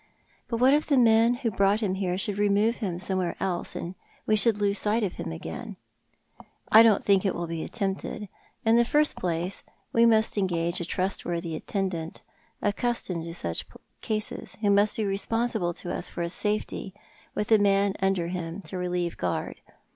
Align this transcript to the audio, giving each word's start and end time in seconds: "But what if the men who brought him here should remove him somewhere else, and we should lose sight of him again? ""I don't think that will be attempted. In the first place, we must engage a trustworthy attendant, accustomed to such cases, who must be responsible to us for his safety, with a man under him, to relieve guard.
"But 0.47 0.57
what 0.57 0.73
if 0.73 0.87
the 0.87 0.97
men 0.97 1.35
who 1.35 1.51
brought 1.51 1.81
him 1.81 1.93
here 1.93 2.17
should 2.17 2.39
remove 2.39 2.77
him 2.77 2.97
somewhere 2.97 3.35
else, 3.39 3.75
and 3.75 3.93
we 4.25 4.35
should 4.35 4.57
lose 4.59 4.79
sight 4.79 5.03
of 5.03 5.17
him 5.17 5.31
again? 5.31 5.77
""I 6.71 6.81
don't 6.81 7.05
think 7.05 7.21
that 7.21 7.35
will 7.35 7.45
be 7.45 7.63
attempted. 7.63 8.27
In 8.65 8.77
the 8.77 8.83
first 8.83 9.15
place, 9.15 9.61
we 9.93 10.07
must 10.07 10.39
engage 10.39 10.81
a 10.81 10.85
trustworthy 10.85 11.55
attendant, 11.55 12.23
accustomed 12.63 13.25
to 13.25 13.35
such 13.35 13.67
cases, 14.01 14.57
who 14.61 14.71
must 14.71 14.95
be 14.95 15.05
responsible 15.05 15.71
to 15.75 15.95
us 15.95 16.09
for 16.09 16.23
his 16.23 16.33
safety, 16.33 16.95
with 17.35 17.51
a 17.51 17.59
man 17.59 17.93
under 18.01 18.29
him, 18.29 18.63
to 18.63 18.79
relieve 18.79 19.17
guard. 19.17 19.61